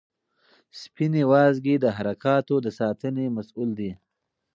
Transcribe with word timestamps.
سپینې 0.81 1.23
وازګې 1.31 1.75
د 1.79 1.85
حرکاتو 1.97 2.55
د 2.65 2.67
ساتنې 2.79 3.25
مسؤل 3.37 3.69
دي. 3.79 3.91